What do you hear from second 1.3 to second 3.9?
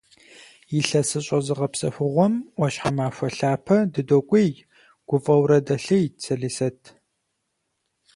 зыгъэпсэхугъуэм ӏуащхьэмахуэ лъапэ